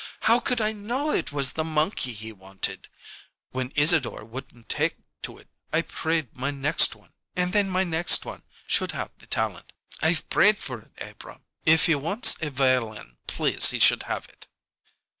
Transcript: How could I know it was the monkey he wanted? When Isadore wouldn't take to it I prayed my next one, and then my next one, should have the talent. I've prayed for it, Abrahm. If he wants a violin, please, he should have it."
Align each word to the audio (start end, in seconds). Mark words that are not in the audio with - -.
How 0.21 0.39
could 0.39 0.59
I 0.59 0.71
know 0.71 1.11
it 1.11 1.31
was 1.31 1.53
the 1.53 1.63
monkey 1.63 2.11
he 2.13 2.31
wanted? 2.33 2.87
When 3.51 3.71
Isadore 3.75 4.25
wouldn't 4.25 4.67
take 4.67 4.95
to 5.21 5.37
it 5.37 5.47
I 5.71 5.83
prayed 5.83 6.35
my 6.35 6.49
next 6.49 6.95
one, 6.95 7.11
and 7.35 7.53
then 7.53 7.69
my 7.69 7.83
next 7.83 8.25
one, 8.25 8.41
should 8.65 8.93
have 8.93 9.11
the 9.19 9.27
talent. 9.27 9.73
I've 10.01 10.27
prayed 10.27 10.57
for 10.57 10.81
it, 10.81 10.93
Abrahm. 10.97 11.43
If 11.67 11.85
he 11.85 11.93
wants 11.93 12.35
a 12.41 12.49
violin, 12.49 13.17
please, 13.27 13.69
he 13.69 13.77
should 13.77 14.01
have 14.09 14.27
it." 14.27 14.47